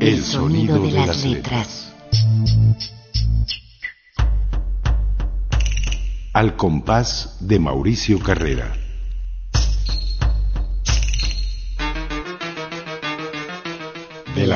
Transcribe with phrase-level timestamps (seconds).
[0.00, 1.92] El sonido de las letras.
[6.32, 8.81] Al compás de Mauricio Carrera.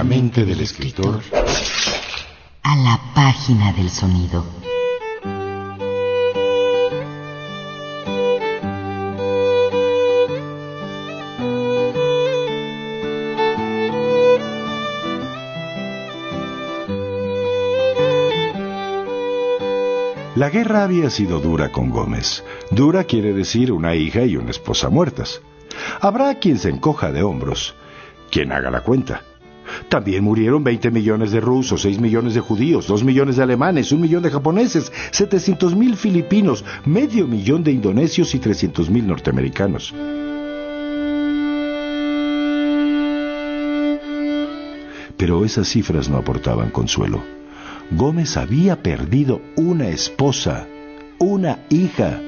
[0.07, 1.20] Mente del escritor
[2.62, 4.44] A la página del sonido.
[20.36, 22.44] La guerra había sido dura con Gómez.
[22.71, 25.41] Dura quiere decir una hija y una esposa muertas.
[26.00, 27.75] Habrá quien se encoja de hombros,
[28.30, 29.22] quien haga la cuenta.
[29.89, 34.00] También murieron 20 millones de rusos, 6 millones de judíos, 2 millones de alemanes, 1
[34.00, 39.94] millón de japoneses, 700 mil filipinos, medio millón de indonesios y 300 mil norteamericanos.
[45.16, 47.22] Pero esas cifras no aportaban consuelo.
[47.91, 50.66] Gómez había perdido una esposa,
[51.19, 52.20] una hija,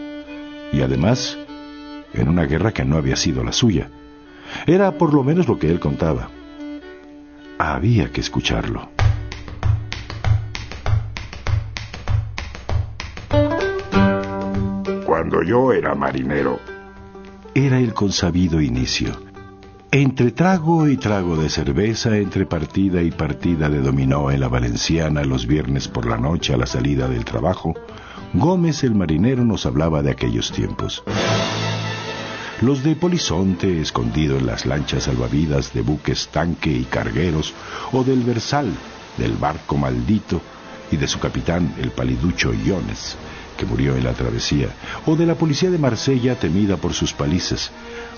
[0.72, 1.36] y además
[2.14, 3.90] en una guerra que no había sido la suya.
[4.66, 6.30] Era por lo menos lo que él contaba.
[7.58, 8.88] Había que escucharlo.
[15.04, 16.60] Cuando yo era marinero,
[17.54, 19.10] Era el consabido inicio.
[19.90, 25.24] Entre trago y trago de cerveza, entre partida y partida de dominó en la Valenciana
[25.24, 27.74] los viernes por la noche a la salida del trabajo,
[28.34, 31.02] Gómez el marinero nos hablaba de aquellos tiempos.
[32.60, 37.54] Los de Polizonte, escondido en las lanchas salvavidas de buques tanque y cargueros,
[37.92, 38.72] o del Versal,
[39.16, 40.40] del barco maldito,
[40.90, 43.16] y de su capitán, el paliducho Iones,
[43.56, 44.70] que murió en la travesía,
[45.06, 47.70] o de la policía de Marsella temida por sus palizas,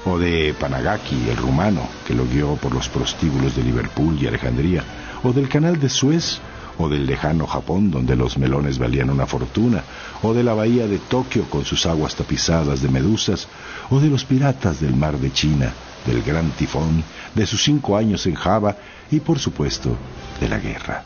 [0.06, 4.84] o de Panagaki, el rumano, que lo guió por los prostíbulos de Liverpool y Alejandría,
[5.22, 6.40] o del canal de Suez,
[6.80, 9.84] o del lejano Japón, donde los melones valían una fortuna,
[10.22, 13.48] o de la bahía de Tokio con sus aguas tapizadas de medusas,
[13.90, 15.72] o de los piratas del mar de China,
[16.06, 17.04] del gran tifón,
[17.34, 18.76] de sus cinco años en Java
[19.10, 19.96] y, por supuesto,
[20.40, 21.04] de la guerra.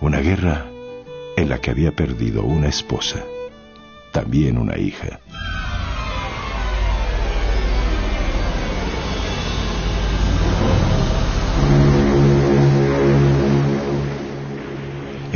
[0.00, 0.66] Una guerra
[1.36, 3.22] en la que había perdido una esposa,
[4.12, 5.20] también una hija.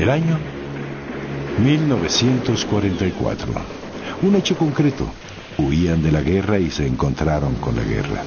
[0.04, 0.38] El año
[1.64, 3.52] 1944.
[4.20, 5.06] Un hecho concreto.
[5.56, 8.20] Huían de la guerra y se encontraron con la guerra.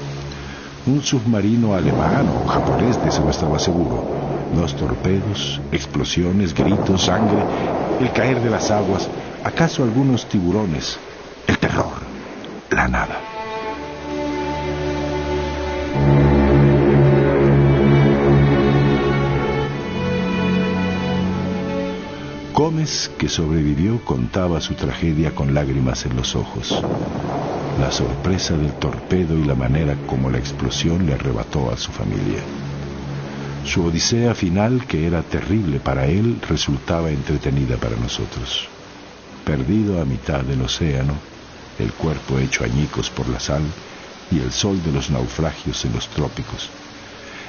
[0.88, 4.04] Un submarino alemán o japonés, de eso no estaba seguro.
[4.56, 7.44] Dos torpedos, explosiones, gritos, sangre,
[8.00, 9.08] el caer de las aguas,
[9.44, 10.98] acaso algunos tiburones,
[11.46, 12.07] el terror,
[23.18, 26.82] Que sobrevivió, contaba su tragedia con lágrimas en los ojos.
[27.82, 32.40] La sorpresa del torpedo y la manera como la explosión le arrebató a su familia.
[33.66, 38.70] Su odisea final, que era terrible para él, resultaba entretenida para nosotros.
[39.44, 41.16] Perdido a mitad del océano,
[41.80, 43.64] el cuerpo hecho añicos por la sal
[44.32, 46.70] y el sol de los naufragios en los trópicos.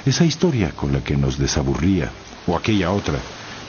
[0.05, 2.11] Esa historia con la que nos desaburría,
[2.45, 3.19] o aquella otra,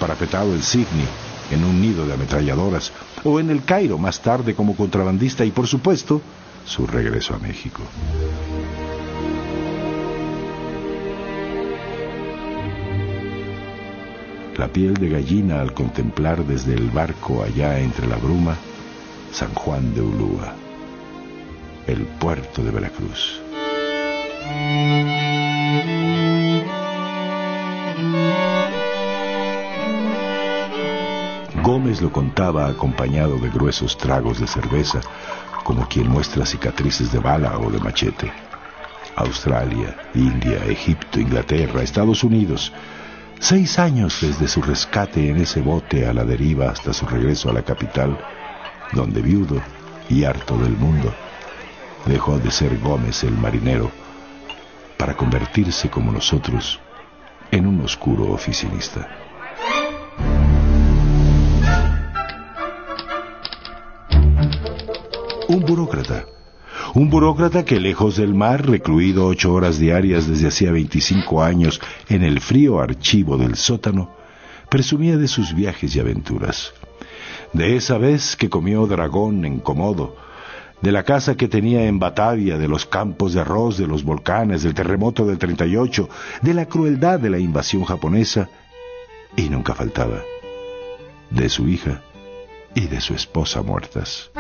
[0.01, 2.93] parapetado en Sydney, en un nido de ametralladoras,
[3.25, 6.21] o en el Cairo más tarde como contrabandista y por supuesto
[6.65, 7.83] su regreso a México.
[14.57, 18.57] La piel de gallina al contemplar desde el barco allá entre la bruma
[19.33, 20.55] San Juan de Ulúa,
[21.87, 23.41] el puerto de Veracruz.
[31.71, 35.01] Gómez lo contaba acompañado de gruesos tragos de cerveza,
[35.63, 38.33] como quien muestra cicatrices de bala o de machete.
[39.15, 42.73] Australia, India, Egipto, Inglaterra, Estados Unidos.
[43.39, 47.53] Seis años desde su rescate en ese bote a la deriva hasta su regreso a
[47.53, 48.19] la capital,
[48.91, 49.63] donde viudo
[50.09, 51.15] y harto del mundo,
[52.05, 53.93] dejó de ser Gómez el marinero
[54.97, 56.81] para convertirse como nosotros
[57.53, 59.30] en un oscuro oficinista.
[65.51, 66.27] Un burócrata,
[66.95, 72.23] Un burócrata que lejos del mar, recluido ocho horas diarias desde hacía 25 años en
[72.23, 74.15] el frío archivo del sótano,
[74.69, 76.73] presumía de sus viajes y aventuras.
[77.53, 80.15] De esa vez que comió dragón en Comodo,
[80.83, 84.63] de la casa que tenía en Batavia, de los campos de arroz, de los volcanes,
[84.63, 86.09] del terremoto del 38,
[86.43, 88.49] de la crueldad de la invasión japonesa,
[89.37, 90.23] y nunca faltaba,
[91.29, 92.03] de su hija
[92.73, 94.31] y de su esposa muertas.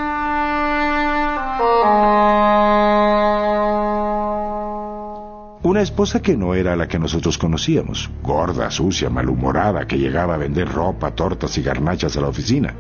[5.62, 10.39] Una esposa que no era la que nosotros conocíamos, gorda, sucia, malhumorada, que llegaba a
[10.39, 12.75] vender ropa, tortas y garnachas a la oficina,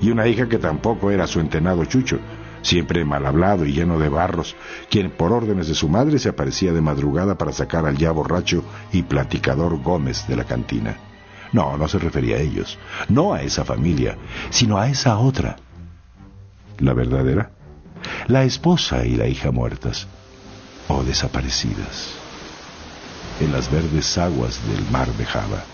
[0.00, 2.18] y una hija que tampoco era su entenado chucho,
[2.62, 4.56] siempre mal hablado y lleno de barros,
[4.88, 8.64] quien por órdenes de su madre se aparecía de madrugada para sacar al ya borracho
[8.92, 10.96] y platicador Gómez de la cantina.
[11.52, 12.78] No, no se refería a ellos,
[13.10, 14.16] no a esa familia,
[14.48, 15.56] sino a esa otra.
[16.78, 17.50] La verdadera,
[18.26, 20.08] la esposa y la hija muertas
[20.88, 22.21] o desaparecidas
[23.40, 25.64] en las verdes aguas del mar de Java.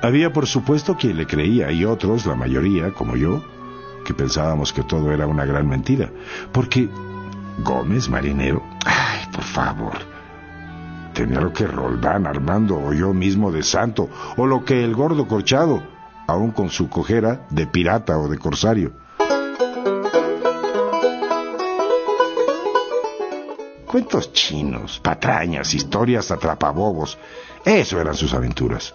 [0.00, 3.42] Había por supuesto quien le creía y otros, la mayoría, como yo,
[4.04, 6.10] que pensábamos que todo era una gran mentira,
[6.52, 6.88] porque
[7.64, 9.92] Gómez, marinero, ay, por favor,
[11.12, 15.26] tenía lo que Roldán, Armando o yo mismo de santo, o lo que el gordo
[15.26, 15.82] corchado,
[16.28, 18.92] aún con su cojera de pirata o de corsario.
[23.88, 27.16] Cuentos chinos, patrañas, historias atrapabobos,
[27.64, 28.94] eso eran sus aventuras.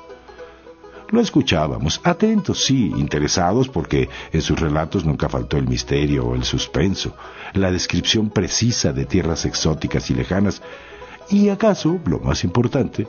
[1.10, 7.16] Lo escuchábamos, atentos, sí, interesados, porque en sus relatos nunca faltó el misterio el suspenso,
[7.54, 10.62] la descripción precisa de tierras exóticas y lejanas,
[11.28, 13.08] y acaso, lo más importante,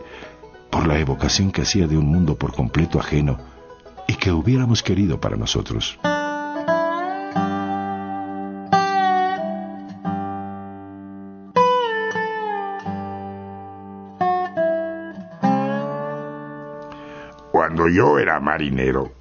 [0.71, 3.39] por la evocación que hacía de un mundo por completo ajeno
[4.09, 5.99] y que hubiéramos querido para nosotros.
[17.89, 19.13] Yo era marinero.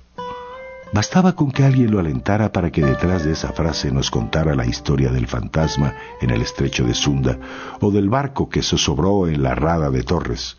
[0.93, 4.67] Bastaba con que alguien lo alentara para que detrás de esa frase nos contara la
[4.67, 7.39] historia del fantasma en el estrecho de Sunda
[7.81, 10.57] o del barco que zozobró en la rada de Torres.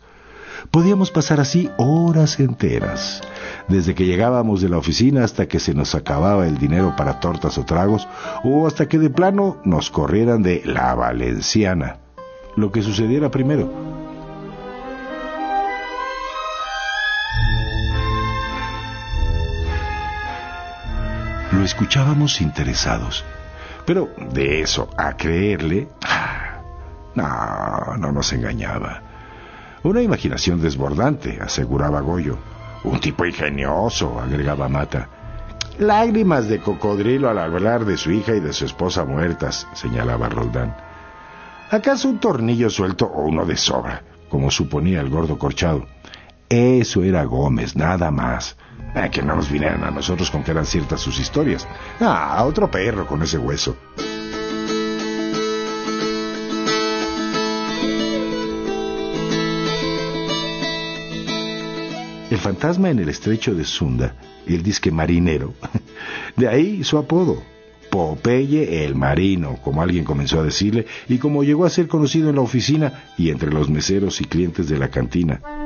[0.71, 3.21] Podíamos pasar así horas enteras,
[3.69, 7.57] desde que llegábamos de la oficina hasta que se nos acababa el dinero para tortas
[7.57, 8.07] o tragos,
[8.43, 11.99] o hasta que de plano nos corrieran de la Valenciana.
[12.57, 14.04] Lo que sucediera primero.
[21.65, 23.25] Escuchábamos interesados.
[23.87, 25.87] Pero de eso a creerle,
[27.15, 29.01] no, no nos engañaba.
[29.81, 32.37] Una imaginación desbordante, aseguraba Goyo.
[32.83, 35.09] Un tipo ingenioso, agregaba Mata.
[35.79, 40.77] Lágrimas de cocodrilo al hablar de su hija y de su esposa muertas, señalaba Roldán.
[41.71, 45.87] ¿Acaso un tornillo suelto o uno de sobra, como suponía el gordo corchado?
[46.47, 48.55] Eso era Gómez, nada más.
[48.95, 51.67] Ah, que no nos vinieran a nosotros con que eran ciertas sus historias.
[51.99, 53.75] Ah, otro perro con ese hueso.
[62.31, 64.15] El fantasma en el estrecho de Sunda,
[64.47, 65.53] el disque marinero,
[66.35, 67.43] de ahí su apodo,
[67.89, 72.35] Popeye el marino, como alguien comenzó a decirle, y como llegó a ser conocido en
[72.35, 75.64] la oficina y entre los meseros y clientes de la cantina.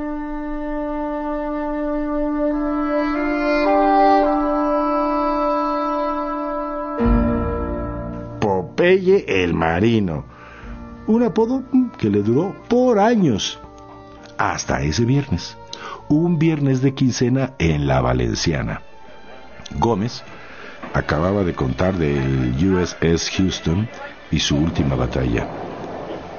[8.80, 10.24] El marino,
[11.08, 11.64] un apodo
[11.98, 13.60] que le duró por años,
[14.38, 15.58] hasta ese viernes
[16.08, 18.82] un viernes de quincena en la Valenciana.
[19.76, 20.24] Gómez
[20.94, 23.90] acababa de contar del USS Houston
[24.32, 25.48] y su última batalla.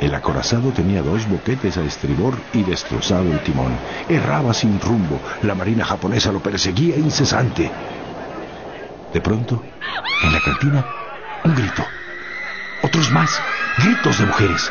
[0.01, 3.73] El acorazado tenía dos boquetes a estribor y destrozado el timón.
[4.09, 5.21] Erraba sin rumbo.
[5.43, 7.71] La marina japonesa lo perseguía incesante.
[9.13, 9.63] De pronto,
[10.25, 10.87] en la cantina,
[11.45, 12.00] un grito.
[13.09, 13.41] Más.
[13.79, 14.71] Gritos de mujeres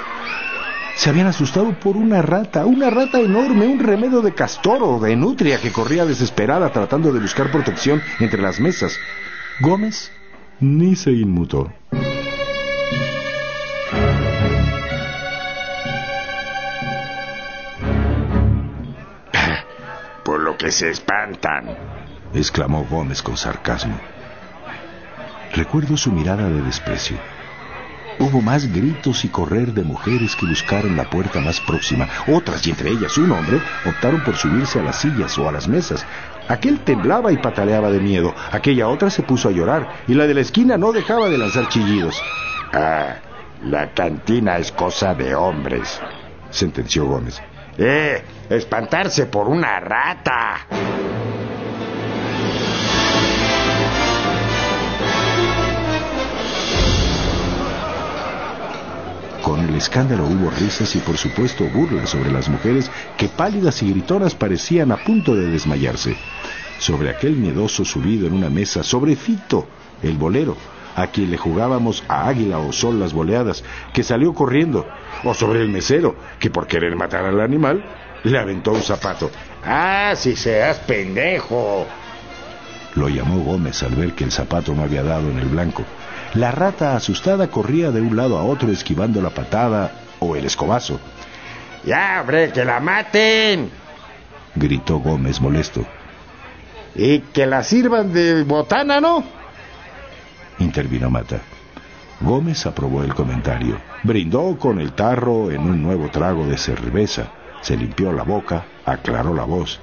[0.96, 5.16] se habían asustado por una rata, una rata enorme, un remedio de castor o de
[5.16, 9.00] nutria que corría desesperada tratando de buscar protección entre las mesas.
[9.62, 10.12] Gómez
[10.60, 11.74] ni se inmutó.
[20.24, 21.78] Por lo que se espantan,
[22.34, 23.98] exclamó Gómez con sarcasmo.
[25.54, 27.18] Recuerdo su mirada de desprecio
[28.20, 32.08] Hubo más gritos y correr de mujeres que buscaron la puerta más próxima.
[32.28, 35.68] Otras, y entre ellas un hombre, optaron por subirse a las sillas o a las
[35.68, 36.06] mesas.
[36.50, 38.36] Aquel temblaba y pataleaba de miedo.
[38.52, 39.88] Aquella otra se puso a llorar.
[40.08, 42.22] Y la de la esquina no dejaba de lanzar chillidos.
[42.74, 43.16] Ah,
[43.64, 46.00] la cantina es cosa de hombres,
[46.50, 47.42] sentenció Gómez.
[47.78, 48.24] ¡Eh!
[48.50, 51.19] ¡Espantarse por una rata!
[59.50, 63.89] Con el escándalo hubo risas y por supuesto burlas sobre las mujeres que pálidas y
[63.89, 66.15] gritonas parecían a punto de desmayarse.
[66.77, 69.68] Sobre aquel miedoso subido en una mesa, sobre Fito,
[70.03, 70.56] el bolero,
[70.96, 74.86] a quien le jugábamos a águila o sol las boleadas, que salió corriendo,
[75.24, 77.84] o sobre el mesero, que por querer matar al animal,
[78.24, 79.32] le aventó un zapato.
[79.65, 81.88] ¡Ah, si seas pendejo!
[82.94, 85.84] Lo llamó Gómez al ver que el zapato no había dado en el blanco.
[86.34, 91.00] La rata asustada corría de un lado a otro esquivando la patada o el escobazo.
[91.86, 93.72] ¡Ya, hombre, que la maten!
[94.56, 95.86] gritó Gómez molesto.
[96.96, 99.24] Y que la sirvan de botana, ¿no?
[100.60, 101.40] intervino Mata.
[102.22, 103.80] Gómez aprobó el comentario.
[104.04, 107.32] Brindó con el tarro en un nuevo trago de cerveza.
[107.62, 109.80] Se limpió la boca, aclaró la voz.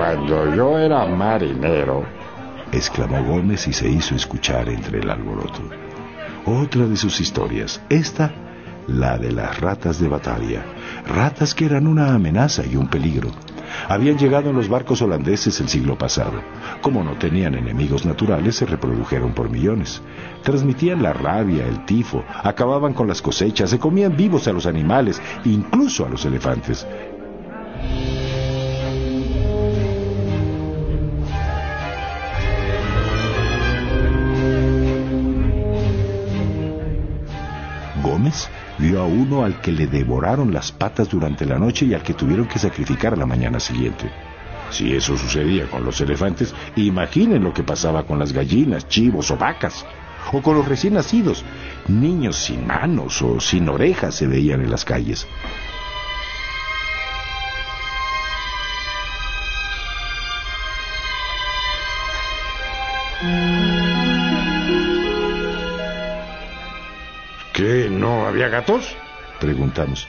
[0.00, 2.06] Cuando yo era marinero,
[2.72, 5.60] exclamó Gómez y se hizo escuchar entre el alboroto.
[6.46, 8.32] Otra de sus historias, esta,
[8.86, 10.64] la de las ratas de batalla,
[11.06, 13.28] ratas que eran una amenaza y un peligro.
[13.90, 16.40] Habían llegado en los barcos holandeses el siglo pasado.
[16.80, 20.00] Como no tenían enemigos naturales, se reprodujeron por millones.
[20.42, 25.20] Transmitían la rabia, el tifo, acababan con las cosechas, se comían vivos a los animales,
[25.44, 26.86] incluso a los elefantes.
[38.78, 42.14] Vio a uno al que le devoraron las patas durante la noche y al que
[42.14, 44.10] tuvieron que sacrificar la mañana siguiente.
[44.70, 49.36] Si eso sucedía con los elefantes, imaginen lo que pasaba con las gallinas, chivos o
[49.36, 49.84] vacas,
[50.32, 51.44] o con los recién nacidos.
[51.88, 55.26] Niños sin manos o sin orejas se veían en las calles.
[68.40, 68.96] Había gatos?
[69.38, 70.08] Preguntamos.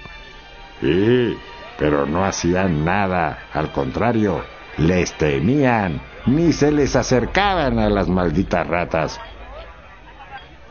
[0.79, 1.37] Sí,
[1.77, 3.39] pero no hacían nada.
[3.53, 4.41] Al contrario,
[4.77, 6.01] les temían.
[6.27, 9.19] Ni se les acercaban a las malditas ratas.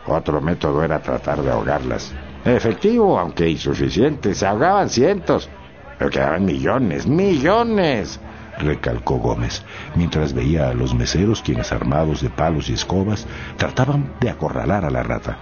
[0.06, 2.14] Otro método era tratar de ahogarlas.
[2.44, 4.34] Efectivo, aunque insuficiente.
[4.34, 5.50] Se ahogaban cientos.
[5.98, 8.20] Pero quedaban millones, millones
[8.58, 9.62] recalcó Gómez,
[9.94, 13.26] mientras veía a los meseros quienes armados de palos y escobas
[13.56, 15.38] trataban de acorralar a la rata.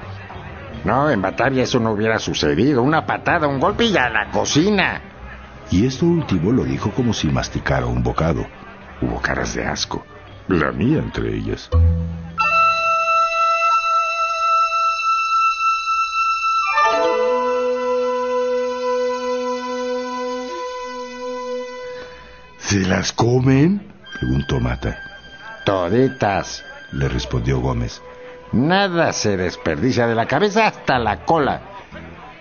[0.88, 2.82] No, en batalla eso no hubiera sucedido.
[2.82, 5.02] Una patada, un golpe y a la cocina.
[5.70, 8.46] Y esto último lo dijo como si masticara un bocado.
[9.02, 10.02] Hubo caras de asco,
[10.48, 11.68] la mía entre ellas.
[22.56, 23.92] ¿Se las comen?
[24.18, 24.96] preguntó Mata.
[25.66, 28.00] Toditas, le respondió Gómez.
[28.52, 31.60] Nada se desperdicia de la cabeza hasta la cola.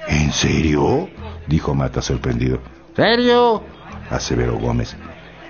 [0.08, 1.10] ¿En serio?
[1.48, 2.60] dijo Mata sorprendido.
[2.96, 3.64] ¿Serio?
[4.10, 4.96] aseveró Gómez.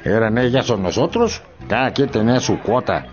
[0.04, 1.42] ¿Eran ellas o nosotros?
[1.68, 3.06] Cada quien tenía su cuota.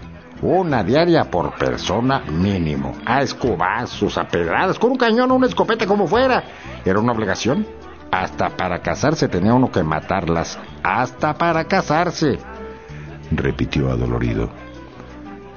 [0.42, 2.94] Una diaria por persona mínimo.
[3.04, 6.44] A escobazos, a pedradas, con un cañón o una escopeta como fuera.
[6.84, 7.66] Era una obligación.
[8.10, 10.58] Hasta para casarse tenía uno que matarlas.
[10.82, 12.38] Hasta para casarse.
[13.30, 14.50] Repitió adolorido.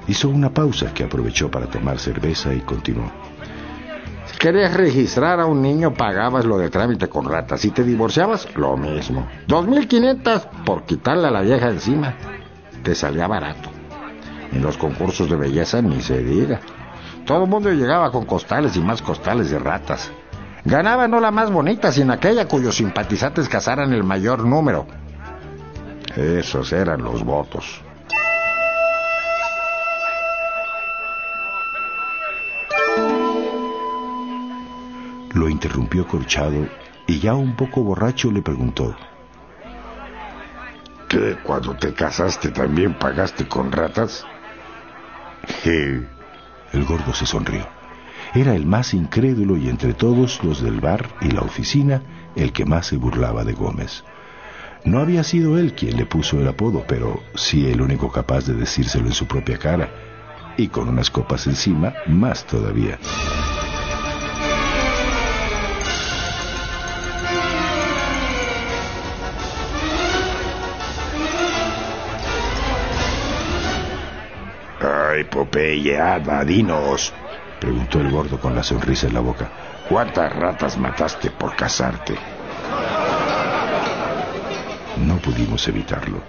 [0.08, 3.12] Hizo una pausa que aprovechó para tomar cerveza y continuó.
[4.26, 7.58] Si querías registrar a un niño, pagabas lo de trámite con rata.
[7.58, 9.28] Si te divorciabas, lo mismo.
[9.48, 12.16] 2.500 por quitarle a la vieja encima.
[12.84, 13.70] Te salía barato.
[14.52, 16.62] En los concursos de belleza ni se diga.
[17.26, 20.12] Todo el mundo llegaba con costales y más costales de ratas.
[20.64, 24.88] Ganaba no la más bonita, sino aquella cuyos simpatizantes cazaran el mayor número.
[26.16, 27.82] Esos eran los votos.
[35.78, 36.68] Interrumpió Corchado
[37.06, 38.96] y ya un poco borracho le preguntó.
[41.08, 41.38] ¿Qué?
[41.44, 44.26] ¿Cuando te casaste también pagaste con ratas?
[46.74, 47.68] El gordo se sonrió.
[48.34, 52.02] Era el más incrédulo y entre todos los del bar y la oficina
[52.36, 54.04] el que más se burlaba de Gómez.
[54.84, 58.54] No había sido él quien le puso el apodo, pero sí el único capaz de
[58.54, 59.90] decírselo en su propia cara.
[60.58, 62.98] Y con unas copas encima, más todavía.
[75.38, 76.00] Popeye,
[76.48, 77.13] dinos,
[77.60, 79.48] preguntó el gordo con la sonrisa en la boca.
[79.88, 82.15] ¿Cuántas ratas mataste por casarte?
[85.06, 86.24] No pudimos evitarlo.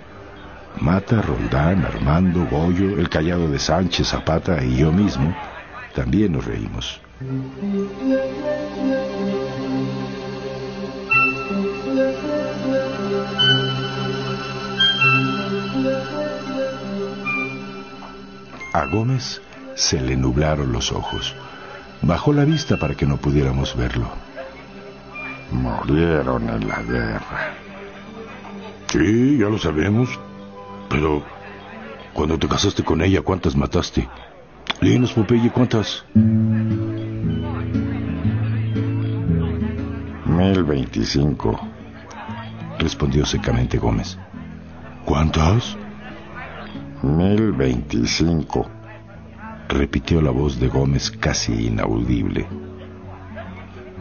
[0.81, 5.35] Mata, Roldán, Armando, Goyo, el callado de Sánchez, Zapata y yo mismo
[5.95, 7.01] también nos reímos.
[18.79, 19.43] A Gómez
[19.75, 21.35] se le nublaron los ojos.
[22.01, 24.09] Bajó la vista para que no pudiéramos verlo.
[25.51, 27.55] Murieron en la guerra.
[28.87, 30.09] Sí, ya lo sabemos.
[30.89, 31.25] Pero,
[32.13, 34.09] cuando te casaste con ella, ¿cuántas mataste?
[34.81, 36.05] Dinos, Popeye, ¿cuántas?
[40.25, 41.59] Mil veinticinco.
[42.79, 44.17] Respondió secamente Gómez.
[45.05, 45.77] ¿Cuántas?
[47.03, 48.69] Mil veinticinco.
[49.69, 52.45] Repitió la voz de Gómez casi inaudible.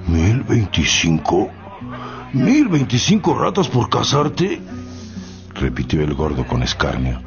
[0.07, 1.51] ¿Mil veinticinco?
[2.33, 4.59] ¿Mil veinticinco ratas por casarte?
[5.53, 7.21] Repitió el gordo con escarnio.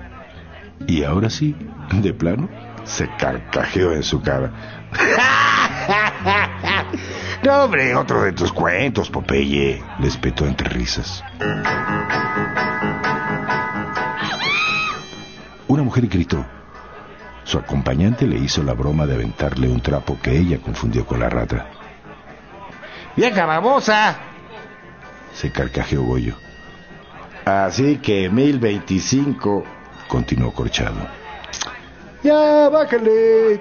[0.88, 1.54] Y ahora sí,
[1.92, 2.48] de plano,
[2.82, 4.50] se carcajeó en su cara.
[7.44, 9.80] no, hombre, otro de tus cuentos, Popeye.
[10.00, 11.22] Le espetó entre risas.
[16.00, 16.46] Mujer gritó.
[17.44, 21.28] Su acompañante le hizo la broma de aventarle un trapo que ella confundió con la
[21.28, 21.66] rata.
[23.16, 24.16] ¡Vieja babosa!
[25.32, 26.34] Se carcajeó Goyo.
[27.44, 29.64] Así que mil veinticinco,
[30.08, 31.08] continuó Corchado.
[32.22, 33.60] Ya, bájale,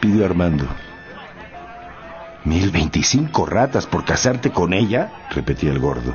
[0.00, 0.66] pidió Armando.
[2.44, 5.10] ¿Mil veinticinco ratas por casarte con ella?
[5.30, 6.14] repetía el gordo.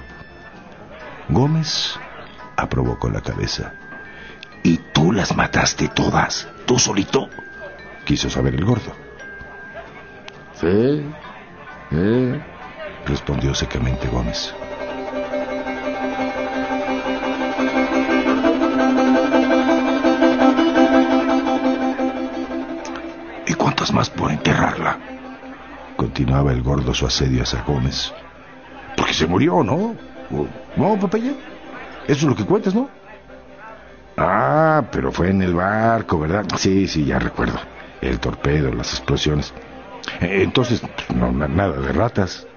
[1.28, 2.00] Gómez
[2.56, 3.74] aprobó con la cabeza.
[4.63, 6.48] ¿Y tú las mataste todas?
[6.66, 7.29] ¿Tú solito?
[8.05, 8.94] Quiso saber el gordo.
[10.53, 11.03] Sí,
[11.90, 12.42] sí,
[13.05, 14.53] respondió secamente Gómez.
[23.48, 25.00] ¿Y cuántas más por enterrarla?
[25.96, 28.14] Continuaba el gordo su asedio hacia Gómez.
[28.96, 29.96] Porque se murió, ¿no?
[30.75, 31.31] ¿No, Popeye?
[32.07, 33.00] Eso es lo que cuentas, ¿no?
[34.24, 36.46] Ah, pero fue en el barco, ¿verdad?
[36.57, 37.60] Sí, sí, ya recuerdo.
[38.01, 39.53] El torpedo, las explosiones.
[40.20, 40.81] Entonces,
[41.14, 42.48] no, nada de ratas.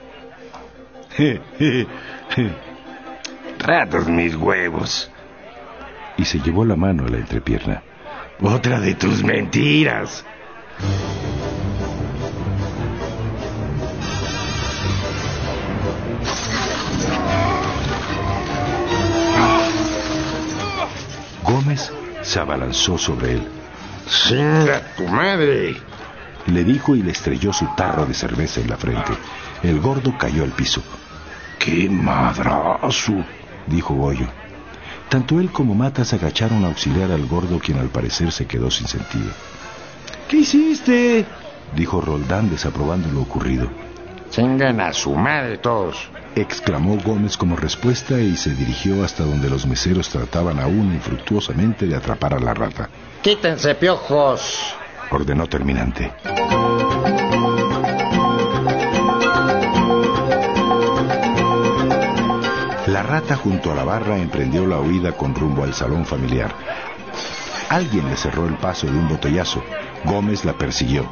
[3.59, 5.11] ratas mis huevos.
[6.17, 7.83] Y se llevó la mano a la entrepierna.
[8.41, 10.25] Otra de tus mentiras.
[21.75, 23.49] Gómez se abalanzó sobre él.
[24.07, 25.77] ¡Singa tu madre!
[26.47, 29.13] Le dijo y le estrelló su tarro de cerveza en la frente.
[29.63, 30.83] El gordo cayó al piso.
[31.59, 33.25] ¡Qué madrazo!
[33.67, 34.27] dijo Goyo.
[35.09, 38.71] Tanto él como Mata se agacharon a auxiliar al gordo, quien al parecer se quedó
[38.71, 39.31] sin sentido.
[40.29, 41.25] ¿Qué hiciste?
[41.75, 43.71] dijo Roldán desaprobando lo ocurrido.
[44.35, 49.65] Chingan a su madre todos, exclamó Gómez como respuesta y se dirigió hasta donde los
[49.65, 52.91] meseros trataban aún infructuosamente de atrapar a la rata.
[53.23, 54.75] Quítense piojos,
[55.13, 56.13] ordenó terminante.
[62.89, 66.53] La rata junto a la barra emprendió la huida con rumbo al salón familiar.
[67.69, 69.63] Alguien le cerró el paso de un botellazo.
[70.05, 71.09] Gómez la persiguió.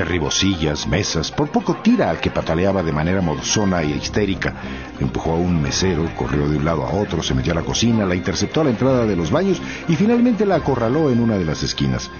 [0.00, 4.54] Derribó sillas, mesas, por poco tira al que pataleaba de manera morzona y histérica.
[4.98, 8.06] Empujó a un mesero, corrió de un lado a otro, se metió a la cocina,
[8.06, 11.44] la interceptó a la entrada de los baños y finalmente la acorraló en una de
[11.44, 12.10] las esquinas.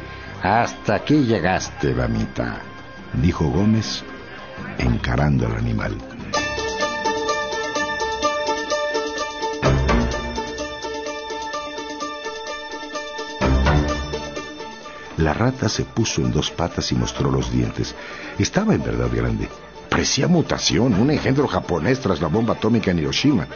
[0.43, 2.61] Hasta aquí llegaste, damita,
[3.15, 4.05] dijo Gómez,
[4.77, 5.97] encarando al animal.
[15.21, 17.95] La rata se puso en dos patas y mostró los dientes.
[18.39, 19.51] Estaba en verdad grande.
[19.91, 23.47] Parecía mutación, un engendro japonés tras la bomba atómica en Hiroshima.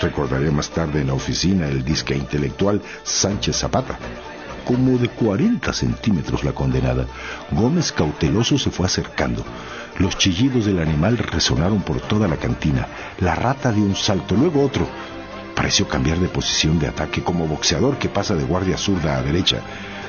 [0.00, 4.00] Recordaré más tarde en la oficina el disque intelectual Sánchez Zapata.
[4.64, 7.06] Como de 40 centímetros la condenada.
[7.52, 9.44] Gómez cauteloso se fue acercando.
[9.98, 12.88] Los chillidos del animal resonaron por toda la cantina.
[13.20, 14.88] La rata dio un salto, luego otro.
[15.54, 19.62] pareció cambiar de posición de ataque como boxeador que pasa de guardia zurda a derecha.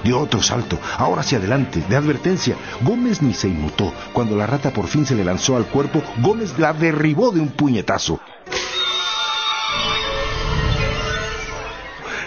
[0.03, 2.55] Dio otro salto, ahora hacia adelante, de advertencia.
[2.81, 3.93] Gómez ni se inmutó.
[4.11, 7.49] Cuando la rata por fin se le lanzó al cuerpo, Gómez la derribó de un
[7.49, 8.19] puñetazo.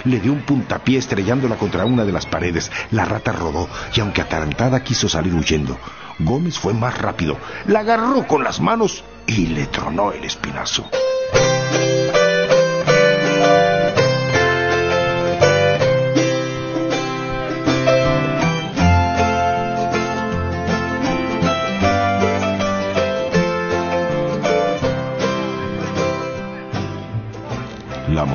[0.05, 2.71] Le dio un puntapié estrellándola contra una de las paredes.
[2.93, 5.77] La rata rodó y aunque atarantada quiso salir huyendo.
[6.21, 7.37] Gómez fue más rápido.
[7.67, 10.89] La agarró con las manos y le tronó el espinazo.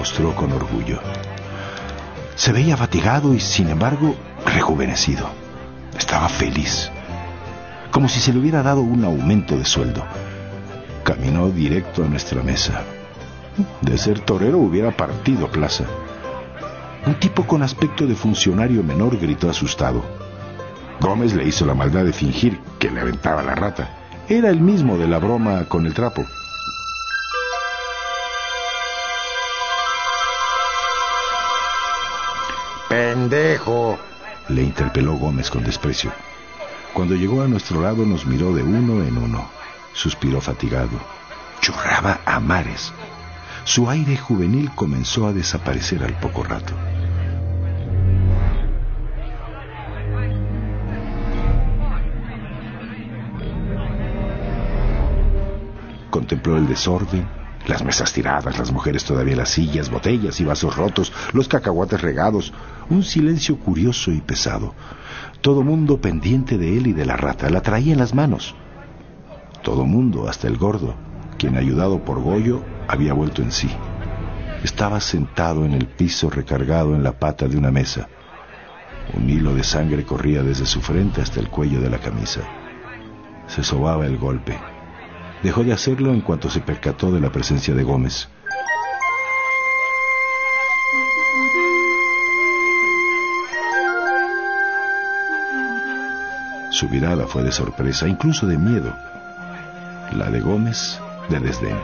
[0.01, 0.99] Mostró con orgullo.
[2.33, 4.15] Se veía fatigado y sin embargo
[4.47, 5.29] rejuvenecido.
[5.95, 6.89] Estaba feliz,
[7.91, 10.03] como si se le hubiera dado un aumento de sueldo.
[11.03, 12.81] Caminó directo a nuestra mesa.
[13.81, 15.85] De ser torero hubiera partido plaza.
[17.05, 20.03] Un tipo con aspecto de funcionario menor gritó asustado.
[20.99, 23.99] Gómez le hizo la maldad de fingir que le aventaba la rata.
[24.27, 26.25] Era el mismo de la broma con el trapo.
[33.31, 33.97] Pendejo.
[34.49, 36.11] Le interpeló Gómez con desprecio.
[36.93, 39.49] Cuando llegó a nuestro lado nos miró de uno en uno.
[39.93, 40.99] Suspiró fatigado.
[41.61, 42.91] Chorraba a mares.
[43.63, 46.73] Su aire juvenil comenzó a desaparecer al poco rato.
[56.09, 57.25] Contempló el desorden,
[57.67, 62.53] las mesas tiradas, las mujeres todavía las sillas, botellas y vasos rotos, los cacahuates regados,
[62.89, 64.73] un silencio curioso y pesado.
[65.41, 68.55] Todo mundo pendiente de él y de la rata, la traía en las manos.
[69.63, 70.95] Todo mundo, hasta el gordo,
[71.37, 73.69] quien ayudado por Goyo había vuelto en sí.
[74.63, 78.07] Estaba sentado en el piso recargado en la pata de una mesa.
[79.15, 82.41] Un hilo de sangre corría desde su frente hasta el cuello de la camisa.
[83.47, 84.70] Se sobaba el golpe.
[85.43, 88.29] Dejó de hacerlo en cuanto se percató de la presencia de Gómez.
[96.69, 98.95] Su mirada fue de sorpresa, incluso de miedo.
[100.13, 100.99] La de Gómez,
[101.29, 101.77] de desdén.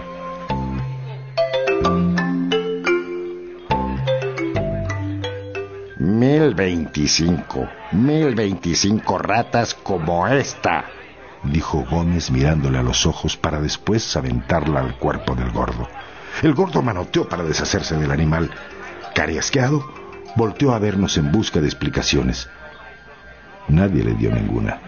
[5.99, 7.67] Mil veinticinco.
[7.91, 10.85] Mil veinticinco ratas como esta
[11.43, 15.87] dijo Gómez mirándole a los ojos para después aventarla al cuerpo del gordo.
[16.41, 18.51] El gordo manoteó para deshacerse del animal.
[19.15, 19.83] Cariasqueado,
[20.35, 22.49] volteó a vernos en busca de explicaciones.
[23.67, 24.79] Nadie le dio ninguna.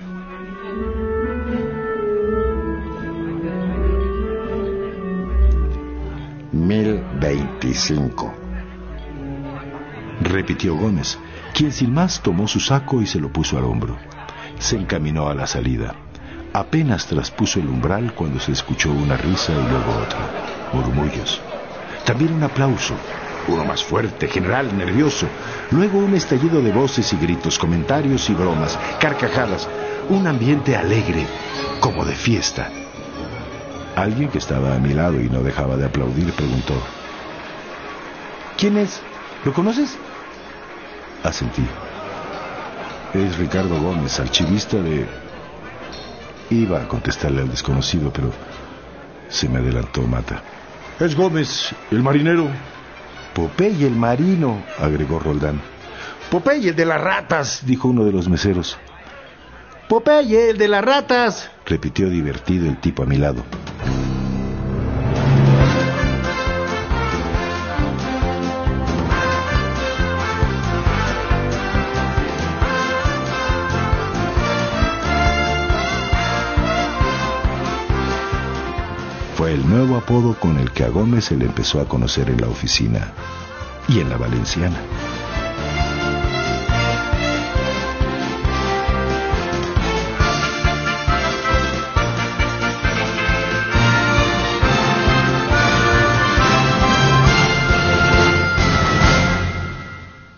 [6.52, 8.34] Mil veinticinco.
[10.22, 11.18] Repitió Gómez,
[11.54, 13.98] quien sin más tomó su saco y se lo puso al hombro.
[14.60, 15.96] Se encaminó a la salida.
[16.54, 20.20] Apenas traspuso el umbral cuando se escuchó una risa y luego otra,
[20.74, 21.42] murmullos.
[22.06, 22.96] También un aplauso,
[23.48, 25.28] uno más fuerte, general, nervioso.
[25.70, 29.68] Luego un estallido de voces y gritos, comentarios y bromas, carcajadas.
[30.10, 31.28] Un ambiente alegre,
[31.80, 32.70] como de fiesta.
[33.96, 36.74] Alguien que estaba a mi lado y no dejaba de aplaudir preguntó.
[38.58, 39.02] ¿Quién es?
[39.46, 39.98] ¿Lo conoces?
[41.24, 41.66] Asentí.
[43.14, 45.08] Es Ricardo Gómez, archivista de
[46.50, 48.32] Iba a contestarle al desconocido, pero
[49.30, 50.42] se me adelantó Mata.
[51.00, 52.50] Es Gómez, el marinero.
[53.34, 55.62] Popeye el marino, agregó Roldán.
[56.32, 58.78] Popeye el de las ratas, dijo uno de los meseros.
[59.88, 63.44] Popeye el de las ratas, repitió divertido el tipo a mi lado.
[79.70, 83.14] Nuevo apodo con el que a Gómez se le empezó a conocer en la oficina
[83.88, 84.82] y en la valenciana.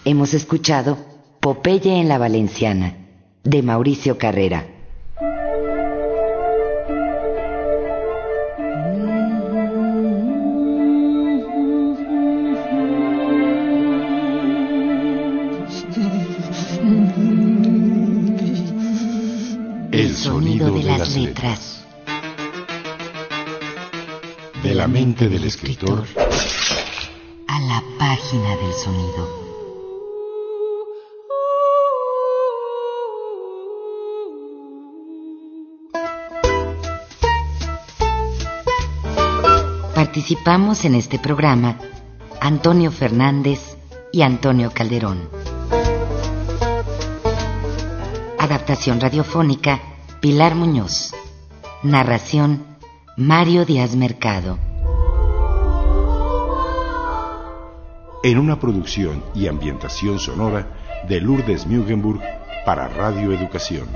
[0.03, 0.97] Hemos escuchado
[1.39, 2.97] Popeye en la Valenciana,
[3.45, 4.70] de Mauricio Carrera.
[24.63, 26.05] De la mente del escritor
[27.47, 29.41] a la página del sonido.
[39.95, 41.79] Participamos en este programa
[42.39, 43.77] Antonio Fernández
[44.11, 45.27] y Antonio Calderón.
[48.37, 49.81] Adaptación radiofónica
[50.19, 51.13] Pilar Muñoz.
[51.81, 52.70] Narración
[53.21, 54.57] Mario Díaz Mercado.
[58.23, 62.19] En una producción y ambientación sonora de Lourdes Mugenburg
[62.65, 63.87] para Radio Educación.